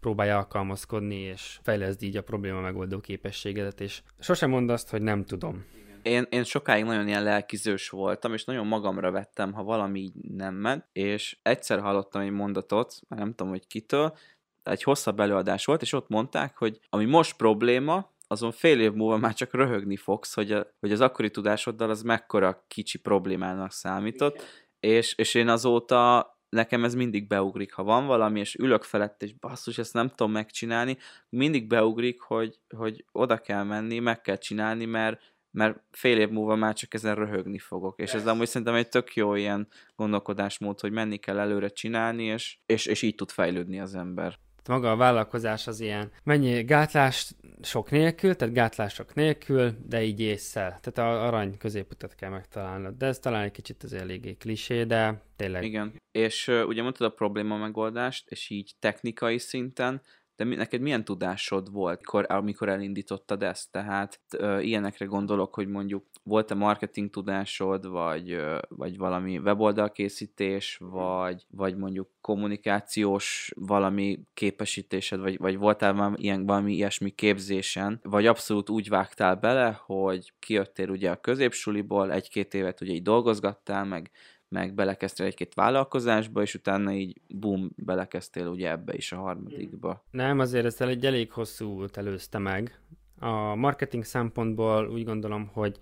[0.00, 5.24] próbálja alkalmazkodni, és fejleszd így a probléma megoldó képességedet, és sosem mondd azt, hogy nem
[5.24, 5.64] tudom.
[6.02, 10.54] Én, én sokáig nagyon ilyen lelkizős voltam, és nagyon magamra vettem, ha valami így nem
[10.54, 14.16] ment, és egyszer hallottam egy mondatot, nem tudom, hogy kitől,
[14.62, 19.16] egy hosszabb előadás volt, és ott mondták, hogy ami most probléma, azon fél év múlva
[19.16, 24.42] már csak röhögni fogsz, hogy, a, hogy az akkori tudásoddal az mekkora kicsi problémának számított,
[24.80, 29.32] és, és én azóta nekem ez mindig beugrik, ha van valami, és ülök felett, és
[29.32, 30.96] basszus, ezt nem tudom megcsinálni,
[31.28, 36.56] mindig beugrik, hogy, hogy oda kell menni, meg kell csinálni, mert, mert fél év múlva
[36.56, 38.00] már csak ezen röhögni fogok.
[38.00, 42.58] És ez amúgy szerintem egy tök jó ilyen gondolkodásmód, hogy menni kell előre csinálni, és,
[42.66, 47.90] és, és így tud fejlődni az ember maga a vállalkozás az ilyen mennyi gátlás sok
[47.90, 50.78] nélkül, tehát gátlások nélkül, de így észszel.
[50.80, 52.96] Tehát a arany középutat kell megtalálnod.
[52.96, 55.64] De ez talán egy kicsit az eléggé klisé, de tényleg.
[55.64, 56.02] Igen.
[56.10, 60.02] És uh, ugye mondtad a probléma megoldást, és így technikai szinten,
[60.36, 63.72] de mi, neked milyen tudásod volt, amikor, amikor elindítottad ezt?
[63.72, 71.46] Tehát ö, ilyenekre gondolok, hogy mondjuk volt-e marketing tudásod, vagy, ö, vagy valami weboldalkészítés, vagy,
[71.50, 78.70] vagy mondjuk kommunikációs valami képesítésed, vagy, vagy voltál valami, ilyen, valami ilyesmi képzésen, vagy abszolút
[78.70, 84.10] úgy vágtál bele, hogy kijöttél ugye a középsuliból, egy-két évet ugye így dolgozgattál, meg
[84.48, 90.04] meg belekezdtél egy-két vállalkozásba, és utána így bum, belekezdtél ugye ebbe is a harmadikba.
[90.10, 92.80] Nem, azért ezt egy elég hosszú út előzte meg.
[93.18, 95.78] A marketing szempontból úgy gondolom, hogy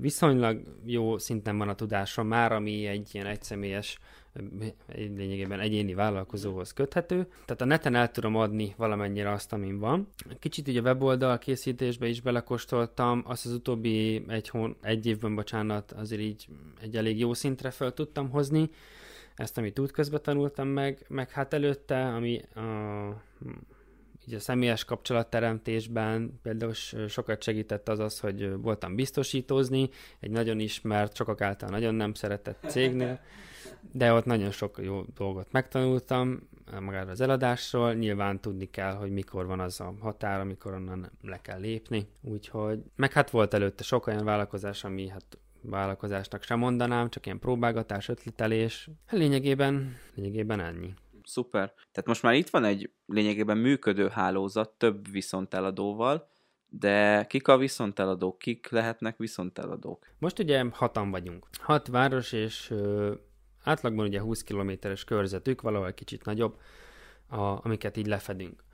[0.00, 3.98] viszonylag jó szinten van a tudásom már, ami egy ilyen egyszemélyes
[4.94, 7.26] lényegében egyéni vállalkozóhoz köthető.
[7.44, 10.08] Tehát a neten el tudom adni valamennyire azt, amin van.
[10.38, 15.92] Kicsit így a weboldal készítésbe is belekóstoltam, azt az utóbbi egy, hón, egy évben, bocsánat,
[15.92, 16.46] azért így
[16.80, 18.70] egy elég jó szintre fel tudtam hozni.
[19.34, 23.22] Ezt, amit útközben tanultam meg, meg hát előtte, ami a
[24.28, 26.72] így a személyes kapcsolatteremtésben például
[27.08, 29.88] sokat segített az az, hogy voltam biztosítózni,
[30.20, 33.20] egy nagyon ismert, sokak által nagyon nem szeretett cégnél,
[33.92, 36.48] de ott nagyon sok jó dolgot megtanultam
[36.80, 37.94] magáról az eladásról.
[37.94, 42.06] Nyilván tudni kell, hogy mikor van az a határ, amikor onnan le kell lépni.
[42.20, 47.38] Úgyhogy, meg hát volt előtte sok olyan vállalkozás, ami hát vállalkozásnak sem mondanám, csak ilyen
[47.38, 48.88] próbálgatás, ötletelés.
[49.10, 50.94] Lényegében, lényegében ennyi.
[51.28, 51.72] Szuper.
[51.74, 56.28] Tehát most már itt van egy lényegében működő hálózat több viszonteladóval,
[56.68, 58.38] de kik a viszonteladók?
[58.38, 60.06] Kik lehetnek viszonteladók?
[60.18, 61.46] Most ugye hatan vagyunk.
[61.52, 63.14] Hat város és ö,
[63.64, 66.60] Átlagban ugye 20 kilométeres körzetük, valahol kicsit nagyobb,
[67.28, 68.66] a, amiket így lefedünk.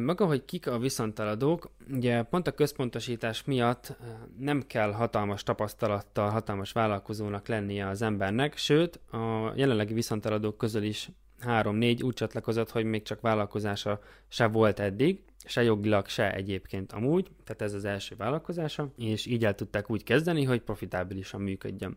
[0.00, 3.96] Maga, hogy kik a viszonteladók, ugye pont a központosítás miatt
[4.38, 11.10] nem kell hatalmas tapasztalattal, hatalmas vállalkozónak lennie az embernek, sőt, a jelenlegi viszonteladók közül is
[11.40, 17.30] három-négy úgy csatlakozott, hogy még csak vállalkozása se volt eddig, se jogilag, se egyébként amúgy,
[17.44, 21.96] tehát ez az első vállalkozása, és így el tudták úgy kezdeni, hogy profitábilisan működjön.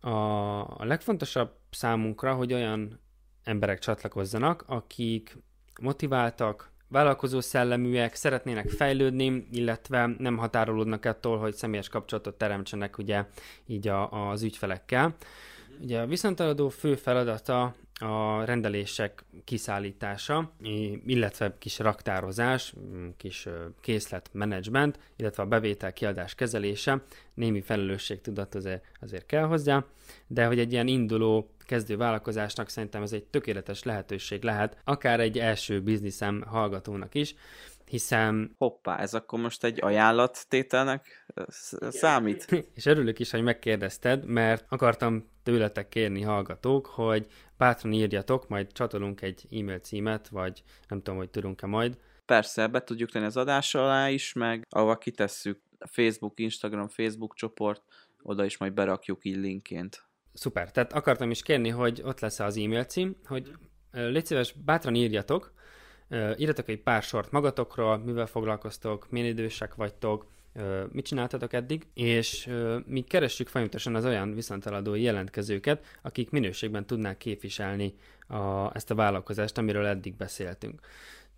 [0.00, 3.00] A, legfontosabb számunkra, hogy olyan
[3.44, 5.38] emberek csatlakozzanak, akik
[5.80, 13.24] motiváltak, vállalkozó szelleműek, szeretnének fejlődni, illetve nem határolódnak attól, hogy személyes kapcsolatot teremtsenek ugye
[13.66, 15.14] így a, az ügyfelekkel.
[15.80, 20.52] Ugye a viszonteladó fő feladata a rendelések kiszállítása,
[21.06, 22.74] illetve kis raktározás,
[23.16, 23.48] kis
[23.80, 27.02] készletmenedzsment, illetve a bevétel kiadás kezelése,
[27.34, 29.84] némi felelősségtudat azért, azért kell hozzá,
[30.26, 35.38] de hogy egy ilyen induló kezdő vállalkozásnak szerintem ez egy tökéletes lehetőség lehet, akár egy
[35.38, 37.34] első bizniszem hallgatónak is,
[37.92, 38.54] hiszen...
[38.58, 41.26] Hoppá, ez akkor most egy ajánlattételnek
[41.88, 42.46] számít?
[42.74, 47.26] És örülök is, hogy megkérdezted, mert akartam tőletek kérni hallgatók, hogy
[47.56, 51.98] bátran írjatok, majd csatolunk egy e-mail címet, vagy nem tudom, hogy tudunk-e majd.
[52.26, 57.82] Persze, be tudjuk tenni az adás alá is, meg ahova kitesszük Facebook, Instagram, Facebook csoport,
[58.22, 60.04] oda is majd berakjuk így linkként.
[60.32, 63.52] Szuper, tehát akartam is kérni, hogy ott lesz az e-mail cím, hogy
[63.90, 65.52] légy szíves, bátran írjatok,
[66.12, 70.26] írjatok egy pár sort magatokról, mivel foglalkoztok, milyen idősek vagytok,
[70.90, 72.50] mit csináltatok eddig, és
[72.86, 77.94] mi keressük folyamatosan az olyan viszonteladói jelentkezőket, akik minőségben tudnák képviselni
[78.28, 80.80] a, ezt a vállalkozást, amiről eddig beszéltünk.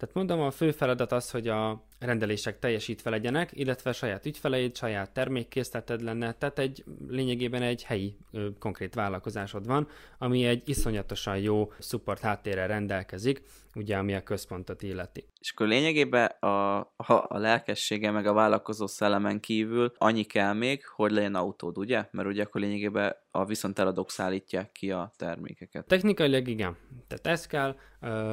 [0.04, 5.10] Tehát mondom, a fő feladat az, hogy a rendelések teljesítve legyenek, illetve saját ügyfeleid, saját
[5.12, 8.16] termékkészleted lenne, tehát egy lényegében egy helyi
[8.58, 9.88] konkrét vállalkozásod van,
[10.18, 13.42] ami egy iszonyatosan jó support háttérrel rendelkezik,
[13.74, 15.28] ugye ami a központot illeti.
[15.40, 20.86] És akkor lényegében a, a, a lelkessége meg a vállalkozó szellemen kívül annyi kell még,
[20.86, 22.04] hogy legyen autód, ugye?
[22.10, 25.86] Mert ugye akkor lényegében a viszont eladók szállítják ki a termékeket.
[25.86, 26.76] Technikailag igen.
[27.08, 27.76] Tehát ez kell,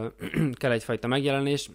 [0.62, 1.70] kell egyfajta megjelenés.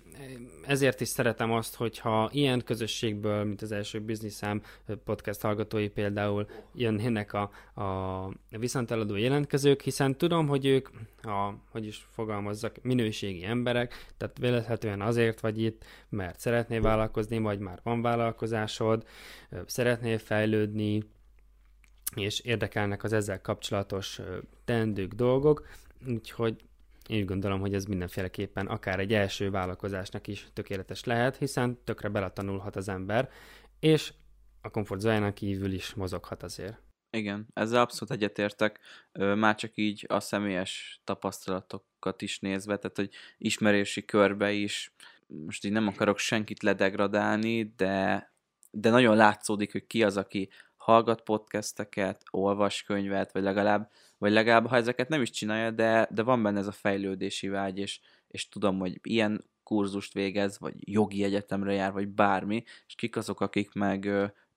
[0.66, 4.62] Ezért is szeretem azt, hogyha ilyen közösségből, mint az első bizniszám
[5.04, 7.50] podcast hallgatói például jönnének a,
[7.82, 10.88] a viszonteladó jelentkezők, hiszen tudom, hogy ők,
[11.22, 17.58] a, hogy is fogalmazzak, minőségi emberek, tehát véletlenül azért vagy itt, mert szeretnél vállalkozni, vagy
[17.58, 19.06] már van vállalkozásod,
[19.66, 21.02] szeretnél fejlődni,
[22.14, 24.20] és érdekelnek az ezzel kapcsolatos
[24.64, 25.66] teendők, dolgok,
[26.06, 26.64] úgyhogy
[27.08, 32.08] én úgy gondolom, hogy ez mindenféleképpen akár egy első vállalkozásnak is tökéletes lehet, hiszen tökre
[32.08, 33.30] beletanulhat az ember,
[33.80, 34.12] és
[34.60, 36.80] a komfortzójánál kívül is mozoghat azért.
[37.10, 38.80] Igen, ezzel abszolút egyetértek,
[39.12, 44.94] már csak így a személyes tapasztalatokat is nézve, tehát hogy ismerési körbe is,
[45.26, 48.32] most így nem akarok senkit ledegradálni, de,
[48.70, 50.48] de nagyon látszódik, hogy ki az, aki
[50.86, 56.22] hallgat podcasteket, olvas könyvet, vagy legalább, vagy legalább ha ezeket nem is csinálja, de, de
[56.22, 61.24] van benne ez a fejlődési vágy, és, és tudom, hogy ilyen kurzust végez, vagy jogi
[61.24, 64.08] egyetemre jár, vagy bármi, és kik azok, akik meg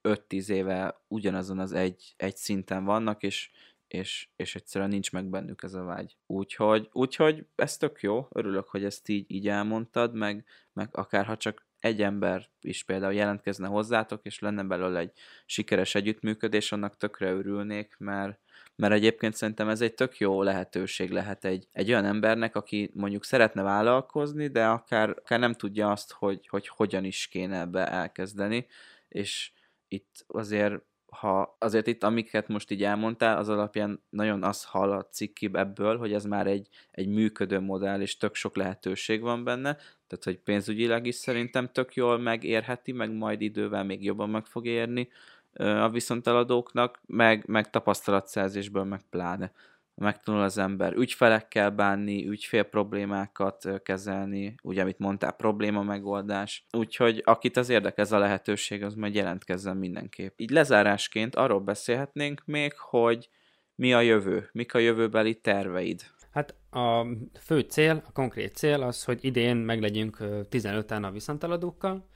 [0.03, 3.49] 5-10 éve ugyanazon az egy, egy szinten vannak, és,
[3.87, 6.17] és, és egyszerűen nincs meg bennük ez a vágy.
[6.25, 11.37] Úgyhogy, úgyhogy ez tök jó, örülök, hogy ezt így, így elmondtad, meg, meg akár ha
[11.37, 15.11] csak egy ember is például jelentkezne hozzátok, és lenne belőle egy
[15.45, 18.39] sikeres együttműködés, annak tökre örülnék, mert,
[18.75, 23.25] mert egyébként szerintem ez egy tök jó lehetőség lehet egy, egy olyan embernek, aki mondjuk
[23.25, 28.67] szeretne vállalkozni, de akár, akár nem tudja azt, hogy, hogy hogyan is kéne ebbe elkezdeni,
[29.07, 29.51] és
[29.87, 35.49] itt azért ha azért itt, amiket most így elmondtál, az alapján nagyon az hallatszik ki
[35.53, 39.77] ebből, hogy ez már egy, egy működő modell, és tök sok lehetőség van benne,
[40.09, 44.65] tehát hogy pénzügyileg is szerintem tök jól megérheti, meg majd idővel még jobban meg fog
[44.65, 45.09] érni
[45.53, 49.51] a viszonteladóknak, meg, meg tapasztalatszerzésből meg pláne
[49.99, 56.65] megtanul az ember ügyfelekkel bánni, ügyfél problémákat kezelni, ugye, amit mondtál, probléma megoldás.
[56.71, 60.39] Úgyhogy akit az érdekel ez a lehetőség, az majd jelentkezzen mindenképp.
[60.39, 63.29] Így lezárásként arról beszélhetnénk még, hogy
[63.75, 66.01] mi a jövő, mik a jövőbeli terveid.
[66.31, 67.05] Hát a
[67.39, 70.17] fő cél, a konkrét cél az, hogy idén meglegyünk
[70.51, 72.07] 15-en a viszonteladókkal,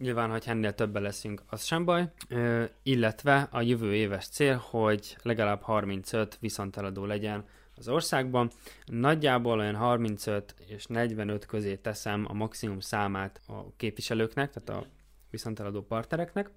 [0.00, 2.04] Nyilván, hogy ennél többen leszünk, az sem baj.
[2.28, 7.44] Ö, illetve a jövő éves cél, hogy legalább 35 viszonteladó legyen
[7.76, 8.50] az országban.
[8.84, 14.86] Nagyjából olyan 35 és 45 közé teszem a maximum számát a képviselőknek, tehát a
[15.30, 16.50] viszonteladó partnereknek.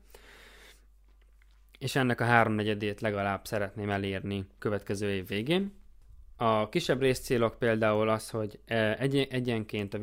[1.79, 5.73] És ennek a háromnegyedét legalább szeretném elérni következő év végén.
[6.43, 9.99] A kisebb részcélok például az, hogy e, egy, egyenként a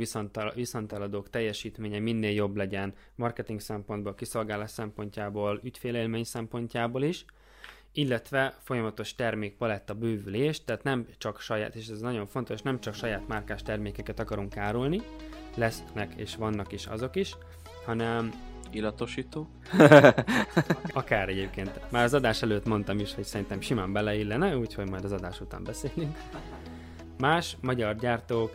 [0.54, 7.24] viszonteladók teljesítménye minél jobb legyen marketing szempontból, kiszolgálás szempontjából, ügyfélélmény szempontjából is,
[7.92, 13.28] illetve folyamatos termékpaletta bővülés, tehát nem csak saját, és ez nagyon fontos, nem csak saját
[13.28, 15.00] márkás termékeket akarunk árulni,
[15.54, 17.36] lesznek és vannak is azok is,
[17.84, 18.32] hanem
[18.74, 19.48] illatosító.
[20.92, 21.80] Akár egyébként.
[21.90, 25.64] Már az adás előtt mondtam is, hogy szerintem simán beleillene, úgyhogy majd az adás után
[25.64, 26.18] beszélünk.
[27.18, 28.50] Más magyar gyártók,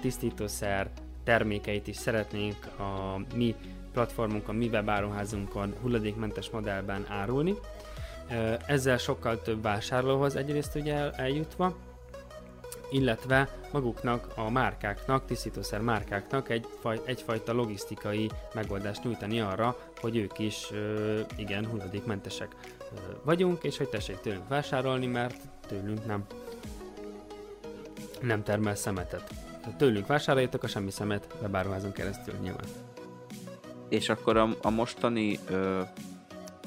[0.00, 0.90] tisztítószer,
[1.24, 3.54] termékeit is szeretnénk a mi
[3.92, 7.54] platformunkon, mi webáruházunkon hulladékmentes modellben árulni.
[8.66, 11.76] Ezzel sokkal több vásárlóhoz egyrészt ugye eljutva,
[12.90, 16.66] illetve maguknak, a márkáknak, tisztítószer márkáknak egy,
[17.04, 20.70] egyfajta logisztikai megoldást nyújtani arra, hogy ők is
[21.36, 22.56] igen, hulladékmentesek
[23.22, 26.24] vagyunk, és hogy tessék tőlünk vásárolni, mert tőlünk nem,
[28.20, 29.32] nem termel szemetet.
[29.76, 32.66] Tőlünk vásároljatok a semmi szemet webáruházon keresztül nyilván.
[33.88, 35.80] És akkor a, a mostani ö,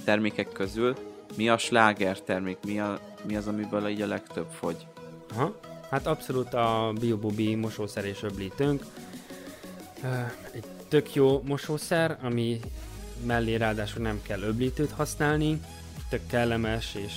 [0.03, 0.95] termékek közül
[1.38, 2.57] mi a sláger termék?
[2.65, 4.88] Mi, a, mi az, amiből így a legtöbb fogy?
[5.34, 5.59] Aha.
[5.92, 8.86] Hát abszolút a BioBubi mosószer és öblítőnk.
[10.52, 12.60] Egy tök jó mosószer, ami
[13.26, 15.62] mellé ráadásul nem kell öblítőt használni,
[16.10, 17.14] tök kellemes és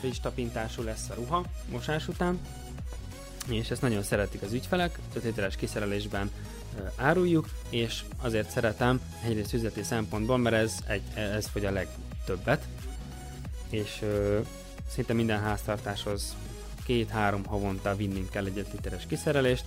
[0.00, 2.40] friss tapintású lesz a ruha mosás után,
[3.48, 6.30] és ezt nagyon szeretik az ügyfelek, 5 literes kiszerelésben
[6.96, 12.64] áruljuk, és azért szeretem egyrészt üzleti szempontból, mert ez, egy, ez fogy a legtöbbet,
[13.70, 14.40] és ö,
[14.88, 16.36] szinte minden háztartáshoz
[16.86, 19.64] két-három havonta vinnünk kell egy 5 literes kiszerelést,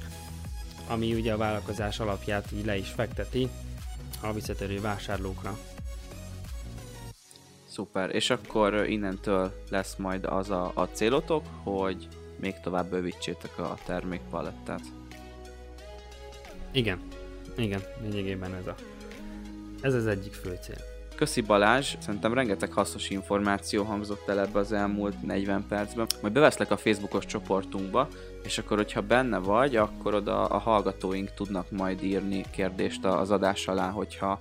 [0.88, 3.49] ami ugye a vállalkozás alapját így le is fekteti
[4.22, 5.57] a visszatérő vásárlókra.
[7.67, 12.07] Szuper, és akkor innentől lesz majd az a, a célotok, hogy
[12.39, 14.82] még tovább bővítsétek a termékpalettát.
[16.72, 16.99] Igen,
[17.57, 18.76] igen, lényegében ez a
[19.82, 20.89] ez az egyik fő cél.
[21.20, 26.07] Köszi Balázs, szerintem rengeteg hasznos információ hangzott el ebbe az elmúlt 40 percben.
[26.22, 28.07] Majd beveszlek a Facebookos csoportunkba,
[28.43, 33.67] és akkor, hogyha benne vagy, akkor oda a hallgatóink tudnak majd írni kérdést az adás
[33.67, 34.39] alá, hogyha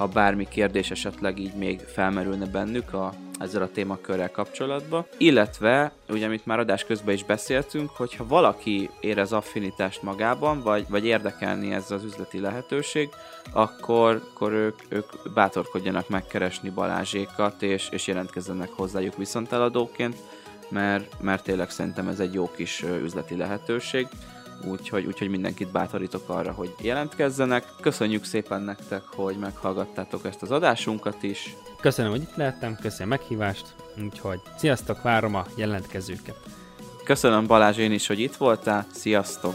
[0.00, 5.06] ha bármi kérdés esetleg így még felmerülne bennük a, ezzel a témakörrel kapcsolatban.
[5.16, 11.04] Illetve, ugye amit már adás közben is beszéltünk, hogyha valaki érez affinitást magában, vagy, vagy
[11.04, 13.08] érdekelni ez az üzleti lehetőség,
[13.52, 20.16] akkor, akkor ők, ők bátorkodjanak megkeresni Balázsékat, és, és jelentkezzenek hozzájuk viszonteladóként,
[20.68, 24.08] mert, mert tényleg szerintem ez egy jó kis üzleti lehetőség
[24.64, 27.64] úgyhogy, úgyhogy mindenkit bátorítok arra, hogy jelentkezzenek.
[27.80, 31.56] Köszönjük szépen nektek, hogy meghallgattátok ezt az adásunkat is.
[31.80, 36.36] Köszönöm, hogy itt lehettem, köszönöm a meghívást, úgyhogy sziasztok, várom a jelentkezőket.
[37.04, 39.54] Köszönöm Balázs én is, hogy itt voltál, sziasztok!